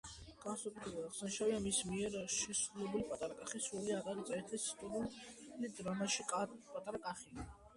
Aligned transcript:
განსაკუთრებით 0.43 1.03
აღსანიშნავია 1.09 1.59
მის 1.65 1.81
მიერ 1.89 2.17
შესრულებული 2.35 3.05
პატარა 3.11 3.37
კახის 3.43 3.69
როლი 3.75 3.93
აკაკი 3.99 4.25
წერეთლის 4.31 4.67
ისტორიულ 4.71 5.71
დრამაში 5.83 6.27
„პატარა 6.35 7.05
კახი“. 7.07 7.43